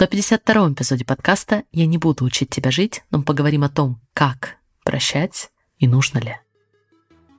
152 0.00 0.72
эпизоде 0.72 1.04
подкаста 1.04 1.64
«Я 1.72 1.84
не 1.84 1.98
буду 1.98 2.24
учить 2.24 2.48
тебя 2.48 2.70
жить», 2.70 3.02
но 3.10 3.18
мы 3.18 3.24
поговорим 3.24 3.64
о 3.64 3.68
том, 3.68 4.00
как 4.14 4.56
прощать 4.82 5.50
и 5.76 5.86
нужно 5.86 6.20
ли. 6.20 6.38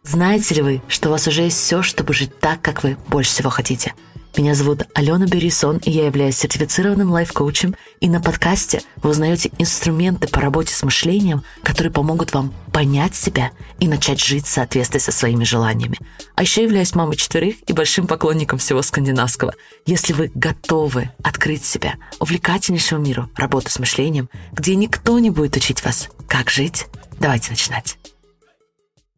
Знаете 0.04 0.54
ли 0.54 0.62
вы, 0.62 0.82
что 0.88 1.10
у 1.10 1.12
вас 1.12 1.28
уже 1.28 1.42
есть 1.42 1.58
все, 1.58 1.82
чтобы 1.82 2.14
жить 2.14 2.40
так, 2.40 2.62
как 2.62 2.84
вы 2.84 2.98
больше 3.08 3.32
всего 3.32 3.50
хотите– 3.50 3.96
меня 4.38 4.56
зовут 4.56 4.84
Алена 4.94 5.26
Берисон, 5.26 5.78
и 5.78 5.92
я 5.92 6.06
являюсь 6.06 6.38
сертифицированным 6.38 7.12
лайф-коучем. 7.12 7.76
И 8.00 8.10
на 8.10 8.22
подкасте 8.22 8.82
вы 8.98 9.10
узнаете 9.10 9.52
инструменты 9.58 10.28
по 10.28 10.40
работе 10.40 10.74
с 10.74 10.84
мышлением, 10.84 11.44
которые 11.64 11.92
помогут 11.92 12.34
вам 12.34 12.54
понять 12.72 13.16
себя 13.16 13.52
и 13.80 13.88
начать 13.88 14.22
жить 14.22 14.46
в 14.46 14.50
соответствии 14.50 15.00
со 15.00 15.12
своими 15.12 15.44
желаниями. 15.44 15.98
А 16.36 16.44
еще 16.44 16.64
являюсь 16.64 16.96
мамой 16.96 17.18
четверых 17.18 17.56
и 17.68 17.74
большим 17.74 18.08
поклонником 18.08 18.58
всего 18.58 18.82
скандинавского. 18.82 19.54
Если 19.86 20.14
вы 20.14 20.32
готовы 20.34 21.12
открыть 21.24 21.66
себя 21.66 21.96
увлекательнейшему 22.20 23.02
миру 23.02 23.30
работы 23.36 23.70
с 23.70 23.80
мышлением, 23.80 24.30
где 24.54 24.76
никто 24.76 25.20
не 25.20 25.30
будет 25.30 25.58
учить 25.58 25.84
вас, 25.84 26.10
как 26.28 26.50
жить, 26.50 26.88
давайте 27.20 27.52
начинать. 27.52 27.98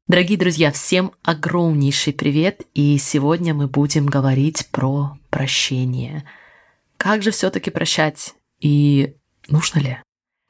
Дорогие 0.05 0.38
друзья, 0.38 0.70
всем 0.73 1.13
огромнейший 1.23 2.11
привет, 2.11 2.63
и 2.73 2.98
сегодня 2.98 3.53
мы 3.53 3.67
будем 3.67 4.05
говорить 4.05 4.67
про 4.70 5.17
прощение. 5.30 6.25
Как 6.98 7.23
же 7.23 7.31
все-таки 7.31 7.70
прощать 7.70 8.34
и 8.59 9.16
нужно 9.47 9.80
ли? 9.80 9.97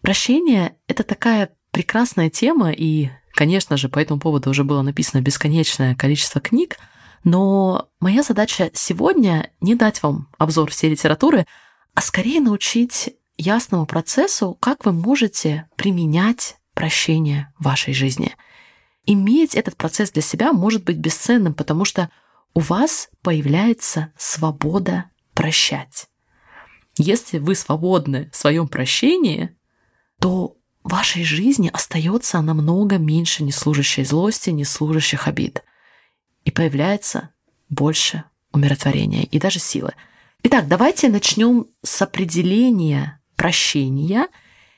Прощение— 0.01 0.75
это 0.87 1.03
такая 1.03 1.51
прекрасная 1.69 2.31
тема, 2.31 2.71
и, 2.71 3.09
конечно 3.35 3.77
же, 3.77 3.89
по 3.89 3.99
этому 3.99 4.19
поводу 4.19 4.49
уже 4.49 4.63
было 4.63 4.81
написано 4.81 5.21
бесконечное 5.21 5.93
количество 5.93 6.41
книг, 6.41 6.77
но 7.23 7.89
моя 7.99 8.23
задача 8.23 8.71
сегодня 8.73 9.51
не 9.61 9.75
дать 9.75 10.01
вам 10.01 10.29
обзор 10.39 10.71
всей 10.71 10.89
литературы, 10.89 11.45
а 11.93 12.01
скорее 12.01 12.41
научить 12.41 13.13
ясному 13.37 13.85
процессу, 13.85 14.57
как 14.59 14.83
вы 14.83 14.93
можете 14.93 15.69
применять 15.75 16.57
прощение 16.73 17.53
в 17.59 17.65
вашей 17.65 17.93
жизни— 17.93 18.35
Иметь 19.05 19.55
этот 19.55 19.75
процесс 19.75 20.11
для 20.11 20.21
себя 20.21 20.53
может 20.53 20.83
быть 20.83 20.97
бесценным, 20.97 21.53
потому 21.53 21.83
что 21.83 22.09
у 22.53 22.59
вас 22.59 23.09
появляется 23.21 24.13
свобода 24.17 25.05
прощать. 25.33 26.07
Если 26.97 27.39
вы 27.39 27.55
свободны 27.55 28.29
в 28.31 28.35
своем 28.35 28.67
прощении, 28.67 29.55
то 30.19 30.55
в 30.83 30.91
вашей 30.91 31.23
жизни 31.23 31.69
остается 31.73 32.41
намного 32.41 32.97
меньше 32.97 33.43
неслужащей 33.43 34.05
злости, 34.05 34.51
неслужащих 34.51 35.27
обид. 35.27 35.63
И 36.45 36.51
появляется 36.51 37.31
больше 37.69 38.23
умиротворения 38.51 39.23
и 39.23 39.39
даже 39.39 39.59
силы. 39.59 39.93
Итак, 40.43 40.67
давайте 40.67 41.09
начнем 41.09 41.67
с 41.83 42.01
определения 42.01 43.21
прощения. 43.35 44.27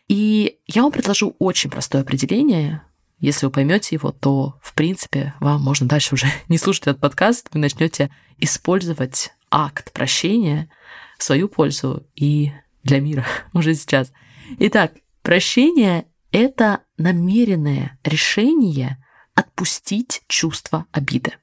И 0.08 0.60
я 0.68 0.84
вам 0.84 0.92
предложу 0.92 1.36
очень 1.40 1.70
простое 1.70 2.04
определение, 2.04 2.84
если 3.20 3.46
вы 3.46 3.52
поймете 3.52 3.96
его, 3.96 4.12
то, 4.12 4.60
в 4.62 4.74
принципе, 4.74 5.34
вам 5.40 5.62
можно 5.62 5.88
дальше 5.88 6.16
уже 6.16 6.28
не 6.48 6.58
слушать 6.58 6.84
этот 6.84 7.00
подкаст, 7.00 7.50
вы 7.54 7.60
начнете 7.60 8.12
использовать 8.38 9.32
акт 9.50 9.92
прощения 9.94 10.70
в 11.18 11.24
свою 11.24 11.48
пользу 11.48 12.06
и 12.16 12.52
для 12.84 13.00
мира 13.00 13.26
уже 13.54 13.74
сейчас. 13.76 14.12
Итак, 14.60 14.94
прощение— 15.22 16.06
это 16.32 16.82
намеренное 16.98 17.98
решение 18.04 19.04
отпустить 19.34 20.24
чувство 20.28 20.86
обиды, 20.92 21.34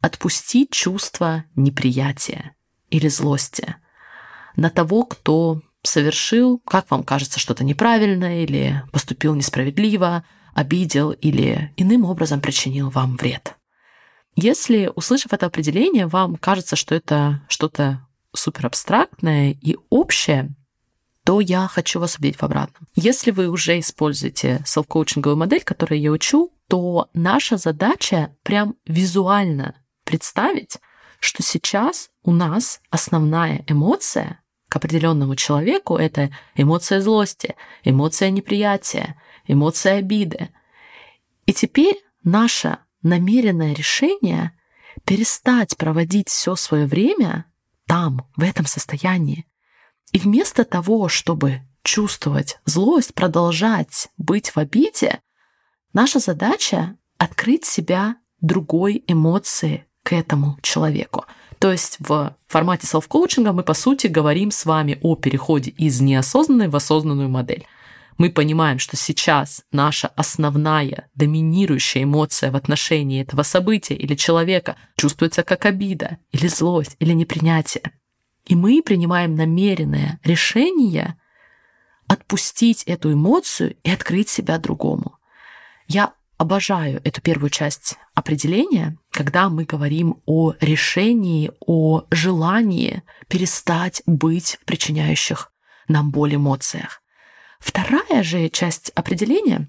отпустить 0.00 0.70
чувство 0.70 1.44
неприятия 1.56 2.54
или 2.90 3.08
злости 3.08 3.76
на 4.56 4.70
того, 4.70 5.04
кто 5.04 5.62
совершил, 5.82 6.58
как 6.60 6.90
вам 6.90 7.02
кажется, 7.02 7.40
что-то 7.40 7.64
неправильное 7.64 8.42
или 8.42 8.82
поступил 8.92 9.34
несправедливо, 9.34 10.24
обидел 10.54 11.12
или 11.12 11.72
иным 11.76 12.04
образом 12.04 12.40
причинил 12.40 12.90
вам 12.90 13.16
вред. 13.16 13.56
Если, 14.34 14.90
услышав 14.94 15.32
это 15.32 15.46
определение, 15.46 16.06
вам 16.06 16.36
кажется, 16.36 16.76
что 16.76 16.94
это 16.94 17.42
что-то 17.48 18.06
супер 18.34 18.66
абстрактное 18.66 19.56
и 19.60 19.76
общее, 19.90 20.54
то 21.24 21.40
я 21.40 21.68
хочу 21.68 22.00
вас 22.00 22.16
убедить 22.16 22.38
в 22.38 22.42
обратном. 22.42 22.88
Если 22.94 23.30
вы 23.30 23.48
уже 23.48 23.78
используете 23.78 24.62
селф-коучинговую 24.66 25.36
модель, 25.36 25.62
которую 25.62 26.00
я 26.00 26.10
учу, 26.10 26.52
то 26.68 27.08
наша 27.14 27.58
задача 27.58 28.34
прям 28.42 28.76
визуально 28.86 29.76
представить, 30.04 30.78
что 31.20 31.42
сейчас 31.42 32.10
у 32.24 32.32
нас 32.32 32.80
основная 32.90 33.64
эмоция 33.68 34.40
к 34.68 34.76
определенному 34.76 35.36
человеку 35.36 35.96
это 35.96 36.30
эмоция 36.56 37.00
злости, 37.00 37.54
эмоция 37.84 38.30
неприятия, 38.30 39.20
эмоция 39.46 39.98
обиды. 39.98 40.50
И 41.46 41.52
теперь 41.52 41.96
наше 42.22 42.78
намеренное 43.02 43.74
решение 43.74 44.52
перестать 45.04 45.76
проводить 45.76 46.28
все 46.28 46.56
свое 46.56 46.86
время 46.86 47.46
там, 47.86 48.26
в 48.36 48.42
этом 48.42 48.66
состоянии. 48.66 49.46
И 50.12 50.18
вместо 50.18 50.64
того, 50.64 51.08
чтобы 51.08 51.62
чувствовать 51.82 52.58
злость, 52.64 53.14
продолжать 53.14 54.08
быть 54.16 54.50
в 54.50 54.58
обиде, 54.58 55.20
наша 55.92 56.18
задача 56.18 56.96
открыть 57.18 57.64
себя 57.64 58.16
другой 58.40 59.02
эмоции 59.06 59.86
к 60.02 60.12
этому 60.12 60.58
человеку. 60.62 61.24
То 61.58 61.70
есть 61.70 61.96
в 62.00 62.36
формате 62.48 62.86
селф-коучинга 62.86 63.52
мы, 63.52 63.62
по 63.62 63.74
сути, 63.74 64.08
говорим 64.08 64.50
с 64.50 64.64
вами 64.64 64.98
о 65.00 65.14
переходе 65.14 65.70
из 65.70 66.00
неосознанной 66.00 66.68
в 66.68 66.76
осознанную 66.76 67.28
модель 67.28 67.66
мы 68.18 68.30
понимаем, 68.30 68.78
что 68.78 68.96
сейчас 68.96 69.64
наша 69.72 70.08
основная 70.08 71.08
доминирующая 71.14 72.04
эмоция 72.04 72.50
в 72.50 72.56
отношении 72.56 73.22
этого 73.22 73.42
события 73.42 73.94
или 73.94 74.14
человека 74.14 74.76
чувствуется 74.96 75.42
как 75.42 75.66
обида, 75.66 76.18
или 76.30 76.46
злость, 76.46 76.96
или 76.98 77.12
непринятие. 77.12 77.92
И 78.44 78.54
мы 78.54 78.82
принимаем 78.82 79.34
намеренное 79.34 80.20
решение 80.24 81.16
отпустить 82.06 82.82
эту 82.84 83.12
эмоцию 83.12 83.76
и 83.82 83.90
открыть 83.90 84.28
себя 84.28 84.58
другому. 84.58 85.16
Я 85.86 86.12
обожаю 86.36 87.00
эту 87.04 87.20
первую 87.20 87.50
часть 87.50 87.96
определения, 88.14 88.98
когда 89.10 89.48
мы 89.48 89.64
говорим 89.64 90.22
о 90.26 90.54
решении, 90.60 91.52
о 91.60 92.04
желании 92.10 93.02
перестать 93.28 94.02
быть 94.06 94.58
в 94.60 94.64
причиняющих 94.64 95.52
нам 95.88 96.10
боль 96.10 96.34
эмоциях. 96.34 97.01
Вторая 97.62 98.24
же 98.24 98.48
часть 98.48 98.90
определения, 98.96 99.68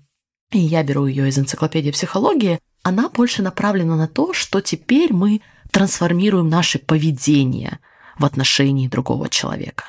и 0.52 0.58
я 0.58 0.82
беру 0.82 1.06
ее 1.06 1.30
из 1.30 1.38
энциклопедии 1.38 1.92
психологии, 1.92 2.60
она 2.82 3.08
больше 3.08 3.44
направлена 3.44 3.96
на 3.96 4.08
то, 4.08 4.34
что 4.34 4.62
теперь 4.62 5.14
мы 5.14 5.42
трансформируем 5.72 6.50
наше 6.50 6.80
поведение 6.80 7.80
в 8.18 8.26
отношении 8.26 8.88
другого 8.88 9.30
человека. 9.30 9.86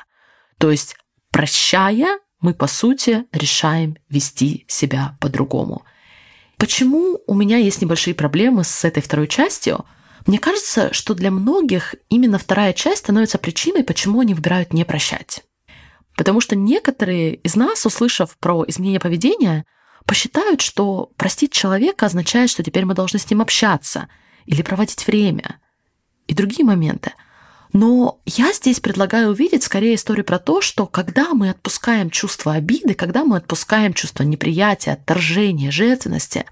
То 0.59 0.69
есть, 0.69 0.95
прощая, 1.31 2.19
мы, 2.41 2.53
по 2.53 2.67
сути, 2.67 3.25
решаем 3.31 3.97
вести 4.07 4.65
себя 4.67 5.17
по-другому. 5.19 5.83
Почему 6.57 7.19
у 7.25 7.33
меня 7.33 7.57
есть 7.57 7.81
небольшие 7.81 8.13
проблемы 8.13 8.63
с 8.63 8.85
этой 8.85 9.01
второй 9.01 9.27
частью? 9.27 9.83
Мне 10.27 10.37
кажется, 10.37 10.93
что 10.93 11.15
для 11.15 11.31
многих 11.31 11.95
именно 12.09 12.37
вторая 12.37 12.71
часть 12.73 12.99
становится 12.99 13.39
причиной, 13.39 13.83
почему 13.83 14.19
они 14.19 14.35
выбирают 14.35 14.73
не 14.73 14.85
прощать. 14.85 15.43
Потому 16.15 16.41
что 16.41 16.55
некоторые 16.55 17.35
из 17.35 17.55
нас, 17.55 17.85
услышав 17.85 18.37
про 18.37 18.63
изменение 18.67 18.99
поведения, 18.99 19.65
посчитают, 20.05 20.61
что 20.61 21.11
простить 21.17 21.51
человека 21.51 22.05
означает, 22.05 22.49
что 22.49 22.63
теперь 22.63 22.85
мы 22.85 22.93
должны 22.93 23.19
с 23.19 23.29
ним 23.29 23.41
общаться 23.41 24.07
или 24.45 24.61
проводить 24.61 25.07
время 25.07 25.59
и 26.27 26.33
другие 26.33 26.65
моменты. 26.65 27.13
Но 27.73 28.21
я 28.25 28.53
здесь 28.53 28.79
предлагаю 28.79 29.31
увидеть 29.31 29.63
скорее 29.63 29.95
историю 29.95 30.23
про 30.23 30.39
то, 30.39 30.61
что 30.61 30.87
когда 30.87 31.33
мы 31.33 31.49
отпускаем 31.49 32.09
чувство 32.09 32.53
обиды, 32.53 32.93
когда 32.93 33.25
мы 33.25 33.35
отпускаем 33.37 33.93
чувство 33.93 34.23
неприятия, 34.23 34.93
отторжения, 34.93 35.71
жертвенности, 35.71 36.45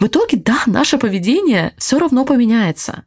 в 0.00 0.06
итоге, 0.06 0.38
да, 0.38 0.62
наше 0.66 0.98
поведение 0.98 1.72
все 1.78 1.98
равно 1.98 2.24
поменяется. 2.24 3.04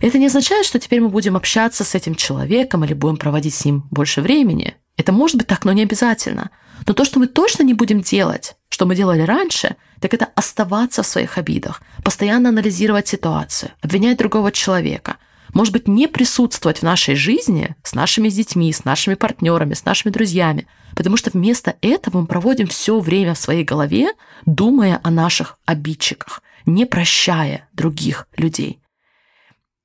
Это 0.00 0.18
не 0.18 0.26
означает, 0.26 0.66
что 0.66 0.78
теперь 0.78 1.00
мы 1.00 1.08
будем 1.08 1.36
общаться 1.36 1.82
с 1.82 1.94
этим 1.94 2.14
человеком 2.14 2.84
или 2.84 2.92
будем 2.92 3.16
проводить 3.16 3.54
с 3.54 3.64
ним 3.64 3.88
больше 3.90 4.20
времени. 4.20 4.76
Это 4.96 5.12
может 5.12 5.36
быть 5.36 5.46
так, 5.46 5.64
но 5.64 5.72
не 5.72 5.82
обязательно. 5.82 6.50
Но 6.86 6.94
то, 6.94 7.04
что 7.04 7.18
мы 7.18 7.26
точно 7.26 7.62
не 7.62 7.74
будем 7.74 8.00
делать, 8.00 8.56
что 8.68 8.86
мы 8.86 8.94
делали 8.94 9.22
раньше, 9.22 9.76
так 10.00 10.14
это 10.14 10.28
оставаться 10.34 11.02
в 11.02 11.06
своих 11.06 11.38
обидах, 11.38 11.82
постоянно 12.04 12.50
анализировать 12.50 13.08
ситуацию, 13.08 13.72
обвинять 13.80 14.18
другого 14.18 14.52
человека, 14.52 15.16
может 15.54 15.72
быть, 15.72 15.88
не 15.88 16.06
присутствовать 16.06 16.78
в 16.78 16.82
нашей 16.82 17.14
жизни 17.14 17.76
с 17.82 17.94
нашими 17.94 18.28
детьми, 18.28 18.72
с 18.72 18.84
нашими 18.84 19.14
партнерами, 19.14 19.74
с 19.74 19.84
нашими 19.84 20.12
друзьями, 20.12 20.66
потому 20.94 21.16
что 21.16 21.30
вместо 21.30 21.76
этого 21.80 22.20
мы 22.20 22.26
проводим 22.26 22.66
все 22.66 22.98
время 22.98 23.34
в 23.34 23.38
своей 23.38 23.64
голове, 23.64 24.08
думая 24.44 25.00
о 25.02 25.10
наших 25.10 25.58
обидчиках, 25.64 26.42
не 26.66 26.84
прощая 26.84 27.68
других 27.72 28.28
людей. 28.36 28.80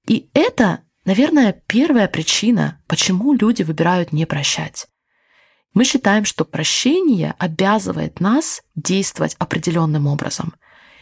И 0.08 0.30
это, 0.34 0.80
наверное, 1.06 1.62
первая 1.68 2.08
причина, 2.08 2.82
почему 2.88 3.34
люди 3.34 3.64
выбирают 3.64 4.12
не 4.12 4.26
прощать. 4.26 4.88
Мы 5.74 5.86
считаем, 5.86 6.26
что 6.26 6.44
прощение 6.44 7.34
обязывает 7.38 8.20
нас 8.20 8.62
действовать 8.76 9.36
определенным 9.40 10.08
образом. 10.08 10.54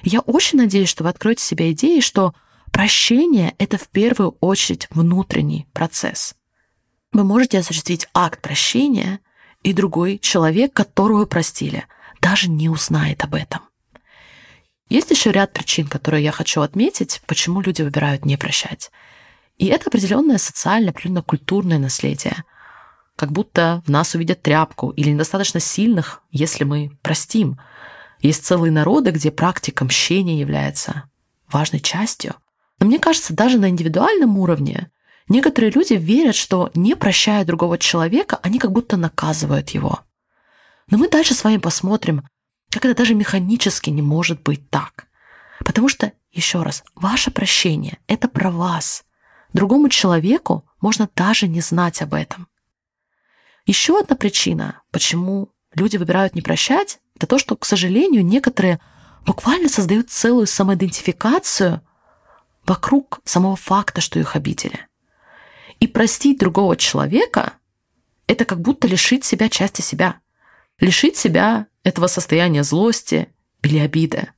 Я 0.04 0.20
очень 0.22 0.60
надеюсь, 0.60 0.90
что 0.90 1.04
вы 1.04 1.10
откроете 1.10 1.44
себе 1.44 1.72
идеи, 1.72 2.02
что 2.02 2.34
прощение— 2.72 3.56
это 3.58 3.78
в 3.78 3.88
первую 3.88 4.38
очередь 4.40 4.88
внутренний 4.92 5.68
процесс. 5.74 6.36
Вы 7.12 7.24
можете 7.24 7.60
осуществить 7.60 8.08
акт 8.14 8.42
прощения, 8.42 9.20
и 9.62 9.74
другой 9.74 10.20
человек, 10.20 10.72
которого 10.72 11.26
простили, 11.26 11.86
даже 12.22 12.50
не 12.50 12.70
узнает 12.70 13.24
об 13.26 13.36
этом. 13.36 13.62
Есть 14.88 15.12
еще 15.12 15.32
ряд 15.32 15.52
причин, 15.52 15.88
которые 15.88 16.24
я 16.24 16.32
хочу 16.32 16.62
отметить, 16.62 17.22
почему 17.26 17.60
люди 17.60 17.82
выбирают 17.82 18.24
не 18.24 18.38
прощать. 18.38 18.90
И 19.58 19.66
это 19.66 19.90
определенное 19.90 20.38
социальное, 20.38 20.92
определенно 20.92 21.24
культурное 21.24 21.80
наследие— 21.80 22.44
как 23.20 23.34
будто 23.34 23.84
в 23.86 23.92
нас 23.92 24.16
увидят 24.16 24.42
тряпку 24.42 24.92
или 24.92 25.10
недостаточно 25.10 25.60
сильных, 25.60 26.24
если 26.32 26.64
мы 26.64 26.98
простим. 27.02 27.60
Есть 28.22 28.46
целые 28.46 28.72
народы, 28.72 29.12
где 29.12 29.30
практика 29.30 29.84
мщения 29.84 30.40
является 30.40 31.04
важной 31.52 31.82
частью. 31.82 32.36
Но 32.80 32.86
мне 32.86 32.98
кажется, 32.98 33.34
даже 33.34 33.60
на 33.60 33.68
индивидуальном 33.68 34.38
уровне 34.38 34.90
некоторые 35.28 35.70
люди 35.72 35.96
верят, 35.96 36.34
что 36.34 36.72
не 36.76 36.96
прощая 36.96 37.44
другого 37.44 37.78
человека, 37.78 38.40
они 38.42 38.58
как 38.58 38.72
будто 38.72 38.96
наказывают 38.96 39.72
его. 39.72 40.00
Но 40.90 40.98
мы 40.98 41.10
дальше 41.10 41.34
с 41.34 41.44
вами 41.44 41.58
посмотрим, 41.58 42.24
как 42.70 42.86
это 42.86 42.96
даже 42.96 43.16
механически 43.16 43.90
не 43.90 44.02
может 44.02 44.44
быть 44.44 44.70
так. 44.70 45.08
Потому 45.66 45.90
что, 45.90 46.14
еще 46.32 46.64
раз, 46.64 46.86
ваше 46.96 47.32
прощение— 47.32 47.98
это 48.08 48.30
про 48.30 48.50
вас. 48.50 49.04
Другому 49.52 49.90
человеку 49.90 50.64
можно 50.80 51.10
даже 51.14 51.50
не 51.50 51.60
знать 51.60 52.02
об 52.02 52.14
этом. 52.14 52.48
Еще 53.70 54.00
одна 54.00 54.16
причина, 54.16 54.82
почему 54.90 55.54
люди 55.76 55.98
выбирают 55.98 56.34
не 56.34 56.42
прощать, 56.42 56.98
это 57.16 57.28
то, 57.28 57.38
что, 57.38 57.56
к 57.56 57.66
сожалению, 57.66 58.26
некоторые 58.26 58.80
буквально 59.28 59.70
создают 59.70 60.10
целую 60.10 60.48
самоидентификацию 60.48 61.82
вокруг 62.66 63.20
самого 63.26 63.56
факта, 63.56 64.02
что 64.02 64.18
их 64.18 64.36
обидели. 64.36 64.88
И 65.80 65.86
простить 65.86 66.40
другого 66.40 66.78
человека— 66.78 67.54
это 68.26 68.44
как 68.44 68.60
будто 68.60 68.88
лишить 68.88 69.24
себя 69.24 69.50
части 69.50 69.82
себя. 69.82 70.20
Лишить 70.80 71.16
себя 71.16 71.68
этого 71.84 72.08
состояния 72.08 72.64
злости 72.64 73.32
или 73.62 73.78
обиды. 73.78 74.30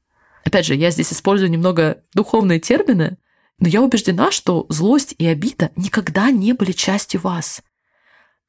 Опять 0.44 0.66
же, 0.66 0.75
я 0.75 0.92
здесь 0.92 1.13
использую 1.13 1.50
немного 1.50 2.04
духовные 2.13 2.60
термины, 2.60 3.18
но 3.60 3.69
я 3.69 3.81
убеждена, 3.81 4.30
что 4.30 4.66
злость 4.68 5.16
и 5.18 5.25
обида 5.25 5.72
никогда 5.77 6.31
не 6.31 6.51
были 6.51 6.74
частью 6.74 7.22
вас 7.22 7.63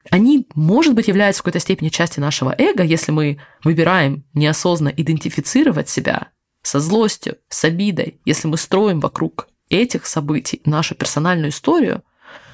они, 0.09 0.47
может 0.53 0.93
быть, 0.93 1.07
являются 1.07 1.41
в 1.41 1.43
какой-то 1.43 1.59
степени 1.59 1.89
частью 1.89 2.21
нашего 2.21 2.53
эго, 2.57 2.83
если 2.83 3.11
мы 3.11 3.39
выбираем 3.63 4.25
неосознанно 4.33 4.93
идентифицировать 4.95 5.89
себя 5.89 6.29
со 6.61 6.79
злостью, 6.79 7.37
с 7.49 7.63
обидой, 7.63 8.19
если 8.25 8.47
мы 8.47 8.57
строим 8.57 8.99
вокруг 8.99 9.47
этих 9.69 10.05
событий 10.05 10.61
нашу 10.65 10.95
персональную 10.95 11.49
историю, 11.49 12.03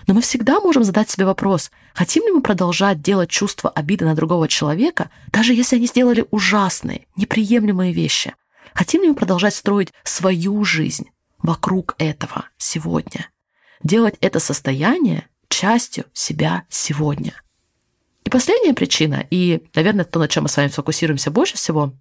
но 0.08 0.14
мы 0.14 0.22
всегда 0.22 0.60
можем 0.60 0.84
задать 0.84 1.10
себе 1.10 1.26
вопрос, 1.26 1.72
хотим 1.94 2.24
ли 2.26 2.32
мы 2.32 2.42
продолжать 2.42 3.02
делать 3.02 3.30
чувство 3.30 3.70
обиды 3.70 4.06
на 4.06 4.16
другого 4.16 4.48
человека, 4.48 5.10
даже 5.32 5.54
если 5.54 5.76
они 5.76 5.88
сделали 5.88 6.26
ужасные, 6.32 7.06
неприемлемые 7.16 7.94
вещи? 7.94 8.34
Хотим 8.74 9.02
ли 9.04 9.10
мы 9.10 9.16
продолжать 9.16 9.54
строить 9.54 9.94
свою 10.04 10.64
жизнь 10.64 11.12
вокруг 11.40 11.96
этого 11.98 12.46
сегодня? 12.58 13.30
Делать 13.84 14.16
это 14.20 14.40
состояние 14.40 15.28
частью 15.60 16.06
себя 16.14 16.64
сегодня. 16.70 17.34
И 18.24 18.30
последняя 18.30 18.74
причина, 18.74 19.28
и, 19.30 19.62
наверное, 19.76 20.06
то, 20.06 20.18
на 20.18 20.30
чем 20.30 20.44
мы 20.44 20.50
с 20.50 20.56
вами 20.56 20.70
сфокусируемся 20.70 21.32
больше 21.32 21.58
всего, 21.58 21.92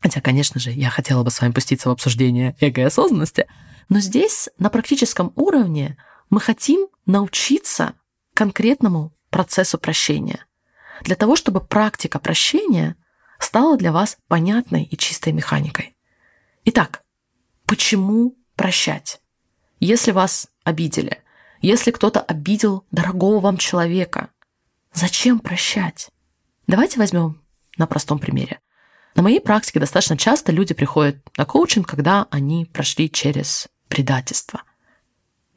хотя, 0.00 0.20
конечно 0.20 0.60
же, 0.60 0.70
я 0.70 0.90
хотела 0.90 1.24
бы 1.24 1.30
с 1.30 1.40
вами 1.40 1.52
пуститься 1.52 1.88
в 1.88 1.92
обсуждение 1.92 2.56
эго 2.60 2.82
и 2.82 2.84
осознанности, 2.84 3.46
но 3.88 4.00
здесь 4.00 4.50
на 4.58 4.68
практическом 4.68 5.32
уровне 5.34 5.96
мы 6.28 6.40
хотим 6.40 6.88
научиться 7.06 7.94
конкретному 8.34 9.14
процессу 9.30 9.78
прощения. 9.78 10.44
Для 11.00 11.16
того, 11.16 11.36
чтобы 11.36 11.60
практика 11.62 12.18
прощения 12.18 12.96
стала 13.38 13.78
для 13.78 13.92
вас 13.92 14.18
понятной 14.28 14.84
и 14.84 14.94
чистой 14.98 15.32
механикой. 15.32 15.96
Итак, 16.66 17.02
почему 17.64 18.36
прощать? 18.56 19.22
Если 19.80 20.10
вас 20.10 20.48
обидели, 20.64 21.22
если 21.66 21.90
кто-то 21.90 22.20
обидел 22.20 22.84
дорогого 22.92 23.40
вам 23.40 23.56
человека, 23.56 24.28
зачем 24.92 25.40
прощать? 25.40 26.10
Давайте 26.68 27.00
возьмем 27.00 27.42
на 27.76 27.88
простом 27.88 28.20
примере. 28.20 28.60
На 29.16 29.22
моей 29.22 29.40
практике 29.40 29.80
достаточно 29.80 30.16
часто 30.16 30.52
люди 30.52 30.74
приходят 30.74 31.16
на 31.36 31.44
коучинг, 31.44 31.88
когда 31.88 32.28
они 32.30 32.66
прошли 32.66 33.10
через 33.10 33.66
предательство. 33.88 34.62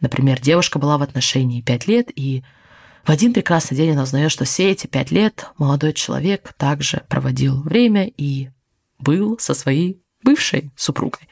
Например, 0.01 0.41
девушка 0.41 0.79
была 0.79 0.97
в 0.97 1.03
отношении 1.03 1.61
5 1.61 1.87
лет, 1.87 2.07
и 2.15 2.43
в 3.03 3.11
один 3.11 3.31
прекрасный 3.31 3.77
день 3.77 3.91
она 3.91 4.01
узнает, 4.01 4.31
что 4.31 4.45
все 4.45 4.71
эти 4.71 4.87
5 4.87 5.11
лет 5.11 5.45
молодой 5.59 5.93
человек 5.93 6.53
также 6.53 7.03
проводил 7.07 7.61
время 7.61 8.07
и 8.07 8.49
был 8.97 9.37
со 9.37 9.53
своей 9.53 10.01
бывшей 10.23 10.71
супругой. 10.75 11.29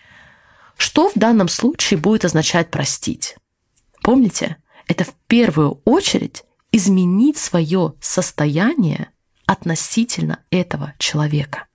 Что 0.78 1.10
в 1.10 1.14
данном 1.16 1.48
случае 1.48 2.00
будет 2.00 2.26
означать 2.26 2.70
простить? 2.70 3.38
Помните, 4.04 4.58
это 4.88 5.04
в 5.04 5.14
первую 5.28 5.82
очередь 5.86 6.44
изменить 6.72 7.38
свое 7.38 7.94
состояние 8.00 9.10
относительно 9.46 10.40
этого 10.50 10.94
человека. 10.98 11.68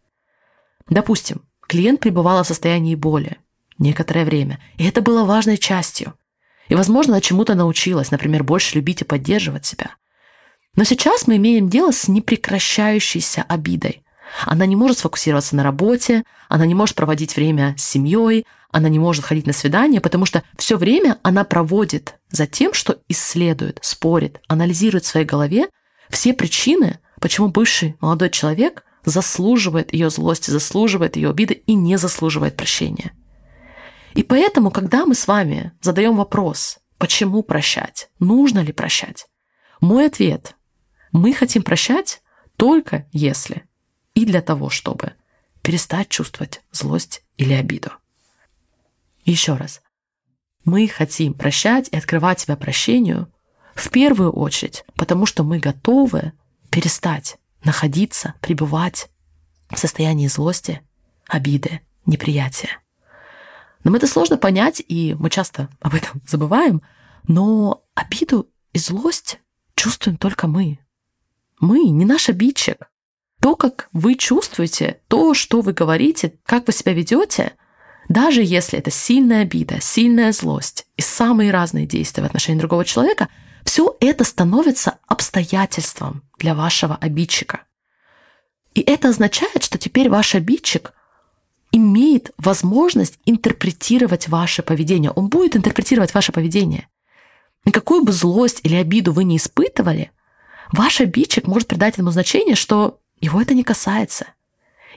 Допустим, 0.89 1.43
клиент 1.61 2.01
пребывал 2.01 2.43
в 2.43 2.47
состоянии 2.47 2.95
боли 2.95 3.39
некоторое 3.79 4.25
время, 4.25 4.61
и 4.77 4.85
это 4.87 5.01
было 5.01 5.25
важной 5.25 5.57
частью. 5.57 6.15
И, 6.69 6.75
возможно, 6.75 7.21
чему-то 7.21 7.55
научилась, 7.55 8.11
например, 8.11 8.45
больше 8.45 8.77
любить 8.77 9.03
и 9.03 9.05
поддерживать 9.05 9.67
себя. 9.67 9.97
Но 10.75 10.85
сейчас 10.85 11.27
мы 11.27 11.37
имеем 11.37 11.69
дело 11.69 11.93
с 11.93 12.09
непрекращающейся 12.09 13.43
обидой. 13.43 14.05
Она 14.47 14.67
не 14.67 14.77
может 14.77 14.99
сфокусироваться 14.99 15.57
на 15.57 15.63
работе, 15.63 16.25
она 16.49 16.67
не 16.67 16.75
может 16.75 16.97
проводить 16.97 17.37
время 17.37 17.75
с 17.79 17.85
семьей, 17.85 18.47
она 18.71 18.89
не 18.89 18.99
может 18.99 19.25
ходить 19.25 19.47
на 19.47 19.53
свидания, 19.53 20.01
потому 20.01 20.25
что 20.25 20.43
все 20.57 20.77
время 20.77 21.19
она 21.23 21.45
проводит 21.45 22.19
за 22.31 22.47
тем, 22.47 22.73
что 22.73 22.99
исследует, 23.09 23.79
спорит, 23.83 24.41
анализирует 24.49 25.05
в 25.05 25.09
своей 25.09 25.27
голове 25.27 25.69
все 26.09 26.33
причины, 26.33 26.99
почему 27.21 27.49
бывший 27.49 27.97
молодой 28.01 28.31
человек 28.31 28.85
заслуживает 29.05 29.93
ее 29.93 30.11
злости, 30.11 30.51
заслуживает 30.51 31.17
ее 31.17 31.31
обиды 31.31 31.55
и 31.55 31.75
не 31.75 31.97
заслуживает 31.97 32.57
прощения. 32.57 33.13
И 34.15 34.23
поэтому, 34.23 34.71
когда 34.71 35.07
мы 35.07 35.15
с 35.15 35.27
вами 35.27 35.73
задаем 35.81 36.17
вопрос, 36.17 36.79
почему 36.99 37.43
прощать, 37.43 38.11
нужно 38.19 38.61
ли 38.61 38.73
прощать, 38.73 39.27
мой 39.81 40.07
ответ– 40.07 40.57
мы 41.13 41.35
хотим 41.35 41.63
прощать 41.63 42.23
только 42.57 43.07
если 43.13 43.65
и 44.15 44.25
для 44.25 44.43
того, 44.43 44.71
чтобы 44.71 45.15
перестать 45.63 46.09
чувствовать 46.09 46.63
злость 46.73 47.23
или 47.37 47.53
обиду. 47.53 47.91
Еще 49.25 49.55
раз. 49.55 49.81
Мы 50.65 50.89
хотим 50.89 51.35
прощать 51.35 51.89
и 51.91 51.97
открывать 51.97 52.41
себя 52.41 52.57
прощению 52.57 53.33
в 53.75 53.91
первую 53.91 54.33
очередь, 54.33 54.85
потому 54.95 55.27
что 55.27 55.43
мы 55.45 55.59
готовы 55.59 56.33
перестать 56.71 57.39
находиться, 57.65 58.35
пребывать 58.41 59.11
в 59.71 59.79
состоянии 59.79 60.27
злости, 60.27 60.83
обиды, 61.27 61.81
неприятия. 62.07 62.81
Нам 63.85 63.95
это 63.95 64.07
сложно 64.07 64.37
понять, 64.37 64.83
и 64.87 65.15
мы 65.19 65.31
часто 65.31 65.69
об 65.81 65.95
этом 65.95 66.21
забываем, 66.27 66.83
но 67.27 67.85
обиду 67.95 68.49
и 68.73 68.79
злость 68.79 69.41
чувствуем 69.75 70.17
только 70.17 70.47
мы. 70.47 70.79
Мы, 71.61 71.85
не 71.91 72.05
наш 72.05 72.29
обидчик. 72.29 72.89
То, 73.43 73.57
как 73.57 73.89
вы 73.93 74.15
чувствуете, 74.15 75.01
то, 75.09 75.35
что 75.35 75.63
вы 75.63 75.73
говорите, 75.73 76.35
как 76.47 76.69
вы 76.69 76.73
себя 76.73 76.93
ведете, 76.93 77.55
даже 78.09 78.41
если 78.41 78.79
это 78.79 78.93
сильная 78.93 79.43
обида, 79.43 79.81
сильная 79.81 80.31
злость 80.31 80.87
и 80.97 81.03
самые 81.03 81.51
разные 81.51 81.85
действия 81.85 82.23
в 82.23 82.27
отношении 82.27 82.61
другого 82.61 82.85
человека, 82.85 83.29
все 83.65 83.97
это 83.99 84.23
становится 84.23 84.99
обстоятельством 85.09 86.23
для 86.39 86.55
вашего 86.55 86.95
обидчика. 86.95 87.63
И 88.75 88.81
это 88.81 89.09
означает, 89.09 89.65
что 89.65 89.77
теперь 89.77 90.09
ваш 90.09 90.37
обидчик 90.37 90.93
имеет 91.73 92.31
возможность 92.39 93.19
интерпретировать 93.27 94.29
ваше 94.29 94.63
поведение. 94.63 95.11
Он 95.11 95.29
будет 95.29 95.57
интерпретировать 95.57 96.15
ваше 96.15 96.31
поведение. 96.31 96.87
И 97.65 97.73
какую 97.73 98.05
бы 98.05 98.13
злость 98.13 98.61
или 98.63 98.77
обиду 98.77 99.13
вы 99.13 99.25
не 99.25 99.39
испытывали, 99.39 100.13
ваш 100.73 101.01
обидчик 101.01 101.49
может 101.49 101.67
придать 101.67 101.95
этому 101.95 102.13
значение, 102.13 102.55
что 102.55 103.01
его 103.23 103.41
это 103.41 103.55
не 103.55 103.65
касается– 103.65 104.27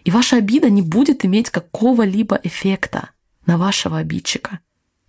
и 0.05 0.11
ваша 0.11 0.37
обида 0.37 0.69
не 0.69 0.83
будет 0.83 1.25
иметь 1.25 1.49
какого-либо 1.49 2.39
эффекта 2.43 3.09
на 3.45 3.57
вашего 3.57 3.97
обидчика, 3.97 4.59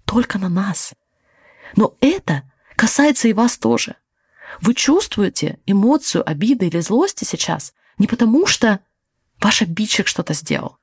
только 0.06 0.38
на 0.38 0.48
нас. 0.48 0.94
Но 1.76 1.94
это 2.00 2.50
касается 2.76 3.28
и 3.28 3.34
вас 3.34 3.58
тоже. 3.58 3.96
Вы 4.60 4.72
чувствуете 4.74 5.58
эмоцию 5.66 6.28
обиды 6.28 6.66
или 6.66 6.80
злости 6.80 7.24
сейчас 7.24 7.74
не 7.98 8.06
потому, 8.06 8.46
что 8.46 8.80
ваш 9.40 9.60
обидчик 9.60 10.06
что-то 10.06 10.32
сделал. 10.32 10.78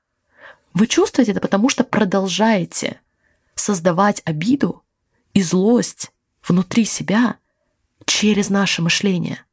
Вы 0.74 0.86
чувствуете 0.86 1.32
это 1.32 1.42
потому, 1.42 1.70
что 1.70 1.84
продолжаете 1.84 3.02
создавать 3.56 4.22
обиду 4.26 4.84
и 5.34 5.42
злость 5.42 6.12
внутри 6.48 6.86
себя 6.86 7.38
через 8.06 8.50
наше 8.50 8.84
мышление. 8.84 9.44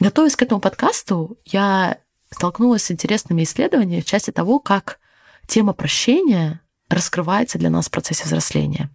Готовясь 0.00 0.36
к 0.36 0.42
этому 0.42 0.60
подкасту, 0.60 1.38
я 1.44 1.98
столкнулась 2.30 2.84
с 2.84 2.90
интересными 2.90 3.42
исследованиями 3.42 4.00
в 4.00 4.06
части 4.06 4.30
того, 4.30 4.60
как 4.60 5.00
тема 5.46 5.72
прощения 5.72 6.60
раскрывается 6.88 7.58
для 7.58 7.70
нас 7.70 7.88
в 7.88 7.90
процессе 7.90 8.24
взросления. 8.24 8.90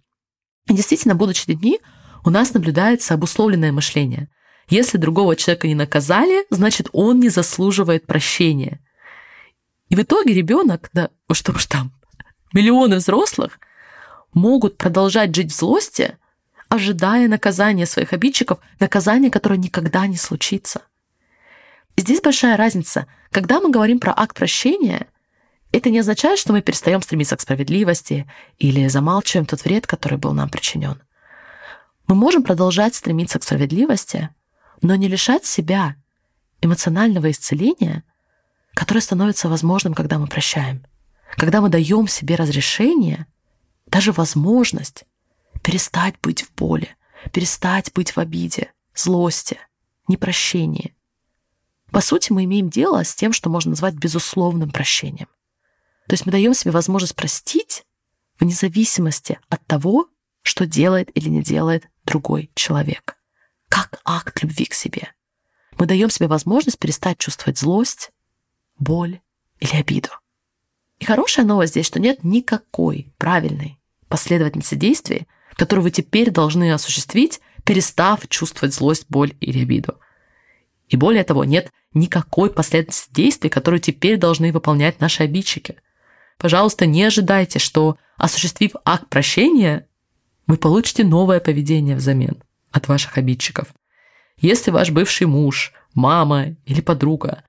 И 0.68 0.74
действительно, 0.74 1.14
будучи 1.14 1.46
детьми, 1.46 1.80
у 2.24 2.30
нас 2.30 2.54
наблюдается 2.54 3.14
обусловленное 3.14 3.70
мышление. 3.70 4.30
Если 4.68 4.96
другого 4.96 5.36
человека 5.36 5.68
не 5.68 5.74
наказали, 5.74 6.46
значит, 6.48 6.88
он 6.92 7.20
не 7.20 7.28
заслуживает 7.28 8.06
прощения. 8.06 8.80
И 9.90 9.96
в 9.96 10.00
итоге 10.00 10.32
ребенок, 10.32 10.88
да 10.94 11.10
что 11.32 11.52
уж 11.52 11.66
там, 11.66 11.92
миллионы 12.54 12.96
взрослых 12.96 13.58
могут 14.32 14.78
продолжать 14.78 15.34
жить 15.34 15.52
в 15.52 15.56
злости, 15.56 16.16
ожидая 16.70 17.28
наказания 17.28 17.84
своих 17.84 18.14
обидчиков, 18.14 18.58
наказания, 18.80 19.30
которое 19.30 19.58
никогда 19.58 20.06
не 20.06 20.16
случится. 20.16 20.82
Здесь 21.96 22.20
большая 22.20 22.56
разница. 22.56 23.06
Когда 23.30 23.60
мы 23.60 23.70
говорим 23.70 24.00
про 24.00 24.12
акт 24.16 24.36
прощения, 24.36 25.06
это 25.72 25.90
не 25.90 26.00
означает, 26.00 26.38
что 26.38 26.52
мы 26.52 26.62
перестаем 26.62 27.02
стремиться 27.02 27.36
к 27.36 27.40
справедливости 27.40 28.30
или 28.58 28.88
замалчиваем 28.88 29.46
тот 29.46 29.64
вред, 29.64 29.86
который 29.86 30.18
был 30.18 30.32
нам 30.32 30.48
причинен. 30.48 31.02
Мы 32.06 32.14
можем 32.14 32.42
продолжать 32.42 32.94
стремиться 32.94 33.38
к 33.38 33.44
справедливости, 33.44 34.30
но 34.82 34.94
не 34.94 35.08
лишать 35.08 35.46
себя 35.46 35.96
эмоционального 36.60 37.30
исцеления, 37.30 38.04
которое 38.74 39.00
становится 39.00 39.48
возможным, 39.48 39.94
когда 39.94 40.18
мы 40.18 40.26
прощаем, 40.26 40.84
когда 41.36 41.60
мы 41.60 41.68
даем 41.68 42.08
себе 42.08 42.34
разрешение, 42.34 43.26
даже 43.86 44.12
возможность 44.12 45.04
перестать 45.62 46.14
быть 46.20 46.42
в 46.42 46.54
боли, 46.54 46.88
перестать 47.32 47.92
быть 47.94 48.14
в 48.14 48.18
обиде, 48.18 48.72
злости, 48.94 49.58
непрощении. 50.08 50.93
По 51.94 52.00
сути, 52.00 52.32
мы 52.32 52.42
имеем 52.42 52.70
дело 52.70 53.04
с 53.04 53.14
тем, 53.14 53.32
что 53.32 53.48
можно 53.48 53.70
назвать 53.70 53.94
безусловным 53.94 54.72
прощением. 54.72 55.28
То 56.08 56.14
есть 56.14 56.26
мы 56.26 56.32
даем 56.32 56.52
себе 56.52 56.72
возможность 56.72 57.14
простить 57.14 57.84
вне 58.40 58.52
зависимости 58.52 59.38
от 59.48 59.64
того, 59.68 60.08
что 60.42 60.66
делает 60.66 61.08
или 61.16 61.28
не 61.28 61.40
делает 61.40 61.88
другой 62.04 62.50
человек. 62.56 63.16
Как 63.68 64.00
акт 64.04 64.42
любви 64.42 64.64
к 64.64 64.74
себе. 64.74 65.12
Мы 65.78 65.86
даем 65.86 66.10
себе 66.10 66.26
возможность 66.26 66.80
перестать 66.80 67.18
чувствовать 67.18 67.60
злость, 67.60 68.10
боль 68.76 69.20
или 69.60 69.76
обиду. 69.76 70.10
И 70.98 71.04
хорошая 71.04 71.46
новость 71.46 71.74
здесь, 71.74 71.86
что 71.86 72.00
нет 72.00 72.24
никакой 72.24 73.14
правильной 73.18 73.78
последовательности 74.08 74.74
действий, 74.74 75.28
которую 75.54 75.84
вы 75.84 75.92
теперь 75.92 76.32
должны 76.32 76.72
осуществить, 76.72 77.40
перестав 77.64 78.26
чувствовать 78.28 78.74
злость, 78.74 79.06
боль 79.08 79.36
или 79.38 79.62
обиду. 79.62 79.96
И 80.88 80.96
более 80.96 81.24
того, 81.24 81.44
нет 81.44 81.70
никакой 81.92 82.50
последовательности 82.50 83.12
действий, 83.12 83.50
которую 83.50 83.80
теперь 83.80 84.16
должны 84.16 84.52
выполнять 84.52 85.00
наши 85.00 85.22
обидчики. 85.22 85.76
Пожалуйста, 86.38 86.86
не 86.86 87.04
ожидайте, 87.04 87.58
что, 87.58 87.96
осуществив 88.16 88.72
акт 88.84 89.08
прощения, 89.08 89.86
вы 90.46 90.56
получите 90.56 91.04
новое 91.04 91.40
поведение 91.40 91.96
взамен 91.96 92.42
от 92.70 92.88
ваших 92.88 93.16
обидчиков. 93.16 93.72
Если 94.36 94.70
ваш 94.70 94.90
бывший 94.90 95.26
муж, 95.26 95.72
мама 95.94 96.56
или 96.66 96.80
подруга 96.80 97.44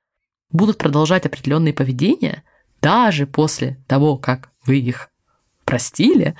будут 0.51 0.77
продолжать 0.77 1.25
определенные 1.25 1.73
поведения, 1.73 2.43
даже 2.81 3.25
после 3.25 3.83
того, 3.87 4.17
как 4.17 4.51
вы 4.65 4.77
их 4.79 5.09
простили, 5.65 6.35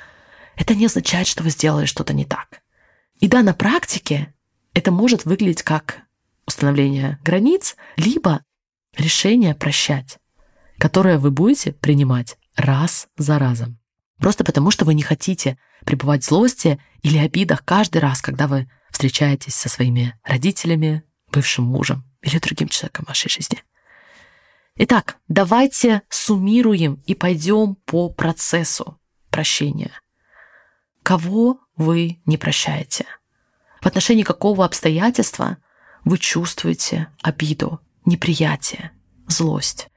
это 0.56 0.76
не 0.76 0.86
означает, 0.86 1.28
что 1.28 1.44
вы 1.44 1.50
сделали 1.50 1.86
что-то 1.86 2.14
не 2.14 2.24
так. 2.24 2.62
И 3.20 3.28
да, 3.28 3.42
на 3.42 3.54
практике 3.54 4.34
это 4.74 4.92
может 4.92 5.26
выглядеть 5.26 5.64
как 5.64 6.02
установление 6.48 7.20
границ, 7.24 7.76
либо 7.98 8.44
решение 8.98 9.56
прощать, 9.56 10.20
которое 10.78 11.18
вы 11.18 11.32
будете 11.32 11.74
принимать 11.74 12.38
раз 12.56 13.08
за 13.18 13.40
разом. 13.40 13.80
Просто 14.18 14.44
потому, 14.44 14.72
что 14.72 14.86
вы 14.86 14.94
не 14.94 15.04
хотите 15.04 15.58
пребывать 15.86 16.24
в 16.24 16.28
злости 16.28 16.80
или 17.02 17.18
обидах 17.18 17.64
каждый 17.66 18.00
раз, 18.00 18.22
когда 18.22 18.48
вы 18.48 18.70
встречаетесь 18.92 19.56
со 19.56 19.70
своими 19.70 20.18
родителями, 20.24 21.04
бывшим 21.32 21.66
мужем 21.66 22.06
или 22.22 22.40
другим 22.40 22.70
человеком 22.70 23.06
в 23.06 23.10
вашей 23.10 23.30
жизни. 23.30 23.62
Итак, 24.78 25.18
давайте 25.28 26.02
суммируем 26.10 27.02
и 27.06 27.14
пойдем 27.16 27.76
по 27.86 28.10
процессу 28.10 29.00
прощения. 29.30 29.92
Кого 31.04 31.60
вы 31.76 32.22
не 32.26 32.38
прощаете? 32.38 33.06
В 33.82 33.86
отношении 33.86 34.24
какого 34.24 34.66
обстоятельства 34.66 35.58
вы 36.06 36.18
чувствуете 36.20 37.10
обиду, 37.22 37.82
неприятие, 38.06 38.92
злость? 39.28 39.90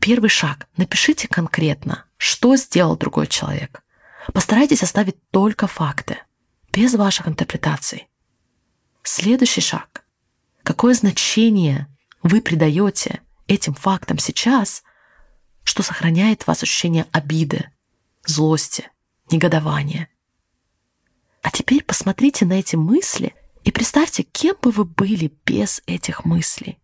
Первый 0.00 0.28
шаг. 0.28 0.68
Напишите 0.76 1.28
конкретно, 1.28 2.04
что 2.18 2.56
сделал 2.56 2.96
другой 2.96 3.26
человек. 3.26 3.82
Постарайтесь 4.32 4.82
оставить 4.82 5.16
только 5.30 5.66
факты, 5.66 6.18
без 6.72 6.94
ваших 6.94 7.28
интерпретаций. 7.28 8.08
Следующий 9.02 9.60
шаг. 9.60 10.04
Какое 10.62 10.94
значение 10.94 11.86
вы 12.22 12.40
придаете 12.40 13.20
этим 13.46 13.74
фактам 13.74 14.18
сейчас, 14.18 14.82
что 15.62 15.82
сохраняет 15.82 16.42
в 16.42 16.48
вас 16.48 16.62
ощущение 16.62 17.06
обиды, 17.12 17.70
злости, 18.26 18.90
негодования. 19.30 20.08
А 21.42 21.50
теперь 21.50 21.84
посмотрите 21.84 22.44
на 22.46 22.54
эти 22.54 22.76
мысли 22.76 23.34
и 23.64 23.70
представьте, 23.70 24.22
кем 24.22 24.56
бы 24.60 24.70
вы 24.70 24.84
были 24.84 25.32
без 25.46 25.82
этих 25.86 26.24
мыслей. 26.24 26.78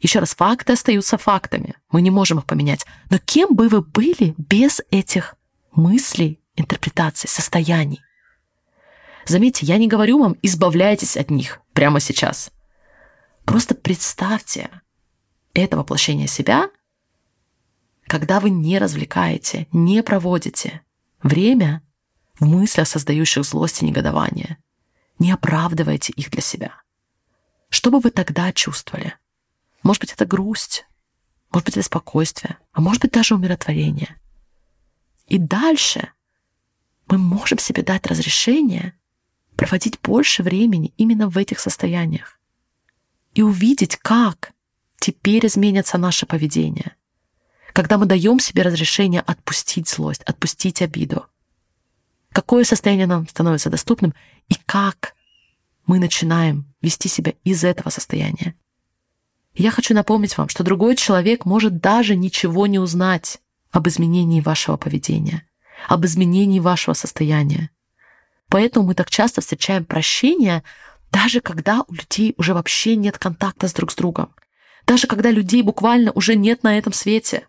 Еще 0.00 0.20
раз, 0.20 0.34
факты 0.34 0.74
остаются 0.74 1.18
фактами. 1.18 1.74
Мы 1.90 2.02
не 2.02 2.10
можем 2.10 2.38
их 2.38 2.44
поменять. 2.44 2.86
Но 3.10 3.18
кем 3.18 3.54
бы 3.54 3.68
вы 3.68 3.80
были 3.80 4.34
без 4.36 4.80
этих 4.90 5.34
мыслей, 5.72 6.40
интерпретаций, 6.54 7.28
состояний? 7.28 8.00
Заметьте, 9.24 9.66
я 9.66 9.78
не 9.78 9.88
говорю 9.88 10.20
вам, 10.20 10.36
избавляйтесь 10.42 11.16
от 11.16 11.30
них 11.30 11.60
прямо 11.72 12.00
сейчас. 12.00 12.50
Просто 13.44 13.74
представьте, 13.74 14.70
это 15.54 15.76
воплощение 15.76 16.28
себя, 16.28 16.70
когда 18.06 18.40
вы 18.40 18.50
не 18.50 18.78
развлекаете, 18.78 19.66
не 19.72 20.02
проводите 20.02 20.82
время 21.22 21.82
в 22.38 22.46
мыслях, 22.46 22.86
создающих 22.86 23.44
злость 23.44 23.82
и 23.82 23.86
негодование. 23.86 24.58
Не 25.18 25.32
оправдывайте 25.32 26.12
их 26.12 26.30
для 26.30 26.42
себя. 26.42 26.72
Что 27.68 27.90
бы 27.90 28.00
вы 28.00 28.10
тогда 28.10 28.52
чувствовали? 28.52 29.14
Может 29.82 30.00
быть, 30.00 30.12
это 30.12 30.26
грусть, 30.26 30.86
может 31.52 31.66
быть, 31.66 31.76
это 31.76 31.84
спокойствие, 31.84 32.58
а 32.72 32.80
может 32.80 33.02
быть, 33.02 33.12
даже 33.12 33.34
умиротворение. 33.34 34.16
И 35.26 35.38
дальше 35.38 36.10
мы 37.06 37.18
можем 37.18 37.58
себе 37.58 37.82
дать 37.82 38.06
разрешение 38.06 38.94
проводить 39.56 40.00
больше 40.00 40.42
времени 40.42 40.92
именно 40.96 41.28
в 41.28 41.36
этих 41.36 41.58
состояниях 41.58 42.38
и 43.34 43.42
увидеть, 43.42 43.96
как 43.96 44.52
теперь 44.98 45.46
изменится 45.46 45.98
наше 45.98 46.26
поведение. 46.26 46.96
Когда 47.72 47.98
мы 47.98 48.06
даем 48.06 48.40
себе 48.40 48.62
разрешение 48.62 49.20
отпустить 49.20 49.88
злость, 49.88 50.22
отпустить 50.22 50.82
обиду. 50.82 51.26
Какое 52.38 52.62
состояние 52.62 53.08
нам 53.08 53.26
становится 53.26 53.68
доступным 53.68 54.14
и 54.48 54.54
как 54.64 55.16
мы 55.88 55.98
начинаем 55.98 56.72
вести 56.80 57.08
себя 57.08 57.32
из 57.42 57.64
этого 57.64 57.90
состояния. 57.90 58.54
Я 59.56 59.72
хочу 59.72 59.92
напомнить 59.92 60.38
вам, 60.38 60.48
что 60.48 60.62
другой 60.62 60.94
человек 60.94 61.46
может 61.46 61.80
даже 61.80 62.14
ничего 62.14 62.68
не 62.68 62.78
узнать 62.78 63.40
об 63.72 63.88
изменении 63.88 64.40
вашего 64.40 64.76
поведения, 64.76 65.48
об 65.88 66.06
изменении 66.06 66.60
вашего 66.60 66.94
состояния. 66.94 67.70
Поэтому 68.46 68.86
мы 68.86 68.94
так 68.94 69.10
часто 69.10 69.40
встречаем 69.40 69.84
прощение, 69.84 70.62
даже 71.10 71.40
когда 71.40 71.82
у 71.88 71.92
людей 71.92 72.34
уже 72.36 72.54
вообще 72.54 72.94
нет 72.94 73.18
контакта 73.18 73.66
с 73.66 73.72
друг 73.72 73.90
с 73.90 73.96
другом. 73.96 74.32
Даже 74.86 75.08
когда 75.08 75.32
людей 75.32 75.62
буквально 75.62 76.12
уже 76.12 76.36
нет 76.36 76.62
на 76.62 76.78
этом 76.78 76.92
свете, 76.92 77.48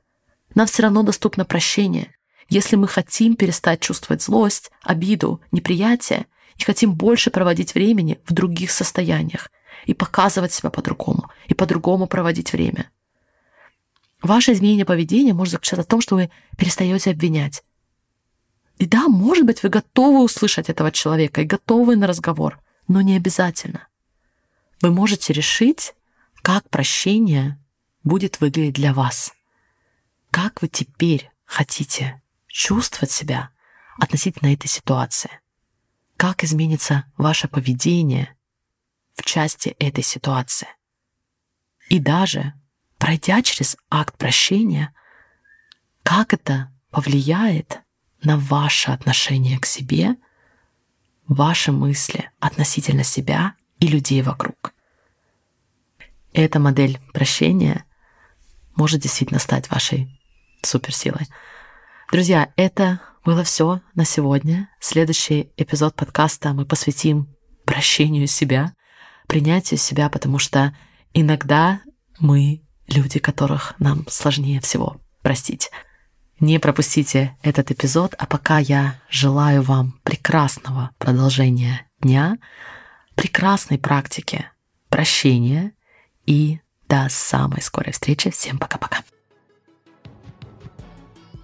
нам 0.55 0.65
все 0.65 0.81
равно 0.81 1.03
доступно 1.03 1.45
прощение, 1.45 2.15
если 2.49 2.75
мы 2.75 2.87
хотим 2.87 3.35
перестать 3.35 3.79
чувствовать 3.79 4.23
злость, 4.23 4.71
обиду, 4.81 5.39
неприятие 5.51 6.25
и 6.57 6.63
хотим 6.63 6.93
больше 6.93 7.29
проводить 7.29 7.75
времени 7.75 8.19
в 8.25 8.33
других 8.33 8.71
состояниях 8.71 9.51
и 9.85 9.93
показывать 9.93 10.51
себя 10.51 10.69
по-другому, 10.71 11.29
и 11.47 11.53
по-другому 11.53 12.07
проводить 12.07 12.51
время. 12.51 12.89
Ваше 14.21 14.51
изменение 14.51 14.85
поведения 14.85 15.33
может 15.33 15.53
заключаться 15.53 15.83
в 15.83 15.87
том, 15.87 16.01
что 16.01 16.15
вы 16.15 16.29
перестаете 16.57 17.11
обвинять. 17.11 17.63
И 18.77 18.85
да, 18.85 19.07
может 19.07 19.45
быть, 19.45 19.63
вы 19.63 19.69
готовы 19.69 20.23
услышать 20.23 20.69
этого 20.69 20.91
человека 20.91 21.41
и 21.41 21.45
готовы 21.45 21.95
на 21.95 22.07
разговор, 22.07 22.59
но 22.87 23.01
не 23.01 23.15
обязательно. 23.15 23.87
Вы 24.81 24.91
можете 24.91 25.33
решить 25.33 25.93
как 26.41 26.69
прощение 26.69 27.59
будет 28.03 28.41
выглядеть 28.41 28.75
для 28.75 28.93
вас. 28.93 29.33
Как 30.31 30.61
вы 30.61 30.67
теперь 30.67 31.29
хотите 31.45 32.21
чувствовать 32.49 33.11
себя 33.11 33.51
относительно 33.97 34.53
этой 34.53 34.67
ситуации? 34.67 35.39
Как 36.17 36.43
изменится 36.43 37.05
ваше 37.17 37.47
поведение 37.47 38.35
в 39.15 39.23
части 39.23 39.69
этой 39.79 40.03
ситуации? 40.03 40.67
И 41.87 41.99
даже 41.99 42.53
пройдя 42.97 43.41
через 43.41 43.77
акт 43.89 44.17
прощения, 44.17 44.93
как 46.03 46.33
это 46.33 46.71
повлияет 46.91 47.79
на 48.21 48.37
ваше 48.37 48.91
отношение 48.91 49.57
к 49.59 49.65
себе, 49.65 50.15
ваши 51.27 51.71
мысли 51.71 52.29
относительно 52.39 53.03
себя 53.03 53.55
и 53.79 53.87
людей 53.87 54.21
вокруг. 54.21 54.73
Эта 56.33 56.59
модель 56.59 56.99
прощения 57.13 57.85
может 58.75 59.01
действительно 59.01 59.39
стать 59.39 59.69
вашей 59.69 60.19
суперсилой. 60.61 61.27
Друзья, 62.11 62.51
это 62.55 63.01
было 63.23 63.43
все 63.43 63.81
на 63.93 64.03
сегодня. 64.03 64.67
Следующий 64.79 65.51
эпизод 65.57 65.93
подкаста 65.93 66.53
мы 66.53 66.65
посвятим 66.65 67.27
прощению 67.65 68.25
себя, 68.25 68.73
принятию 69.27 69.77
себя, 69.77 70.09
потому 70.09 70.39
что 70.39 70.75
иногда 71.13 71.81
мы 72.19 72.63
люди, 72.87 73.19
которых 73.19 73.75
нам 73.77 74.07
сложнее 74.09 74.59
всего 74.59 74.99
простить. 75.21 75.69
Не 76.39 76.57
пропустите 76.59 77.37
этот 77.43 77.69
эпизод, 77.69 78.15
а 78.17 78.25
пока 78.25 78.57
я 78.57 78.99
желаю 79.11 79.61
вам 79.61 79.99
прекрасного 80.01 80.89
продолжения 80.97 81.85
дня, 82.01 82.39
прекрасной 83.13 83.77
практики 83.77 84.49
прощения 84.89 85.73
и 86.25 86.59
до 86.87 87.05
самой 87.11 87.61
скорой 87.61 87.91
встречи. 87.91 88.31
Всем 88.31 88.57
пока-пока. 88.57 89.03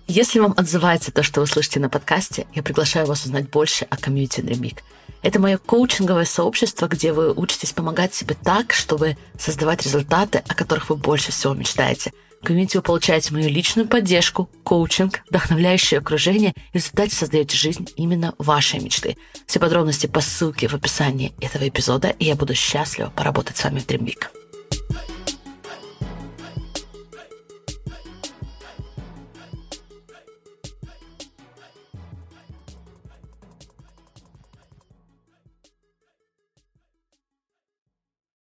Если 0.08 0.40
вам 0.40 0.54
отзывается 0.56 1.12
то, 1.12 1.24
что 1.24 1.42
вы 1.42 1.48
слышите 1.48 1.80
на 1.80 1.90
подкасте, 1.90 2.46
я 2.54 2.62
приглашаю 2.62 3.08
вас 3.08 3.26
узнать 3.26 3.50
больше 3.50 3.86
о 3.90 3.98
комьюнити 3.98 4.42
Dreamik. 4.42 4.80
Это 5.24 5.40
мое 5.40 5.58
коучинговое 5.58 6.26
сообщество, 6.26 6.88
где 6.88 7.12
вы 7.12 7.34
учитесь 7.34 7.74
помогать 7.74 8.14
себе 8.14 8.36
так, 8.36 8.74
чтобы 8.74 9.18
создавать 9.40 9.84
результаты, 9.84 10.44
о 10.48 10.54
которых 10.54 10.90
вы 10.90 10.96
больше 10.96 11.32
всего 11.32 11.54
мечтаете– 11.54 12.12
в 12.46 12.48
комьюнити 12.48 12.78
вы 12.78 12.84
получаете 12.84 13.34
мою 13.34 13.50
личную 13.50 13.88
поддержку, 13.88 14.52
коучинг, 14.64 15.24
вдохновляющее 15.32 16.00
окружение 16.00 16.52
и 16.52 16.74
в 16.74 16.76
результате 16.76 17.16
создаете 17.16 17.58
жизнь 17.58 17.90
именно 17.96 18.36
вашей 18.38 18.80
мечты. 18.82 19.18
Все 19.48 19.60
подробности 19.60 20.06
по 20.06 20.22
ссылке 20.22 20.68
в 20.68 20.76
описании 20.76 21.34
этого 21.42 21.68
эпизода, 21.68 22.10
и 22.10 22.26
я 22.26 22.36
буду 22.36 22.54
счастлива 22.54 23.10
поработать 23.10 23.58
с 23.58 23.64
вами 23.64 23.80
в 23.80 23.88
Dream 23.88 24.06
Week. 24.06 24.45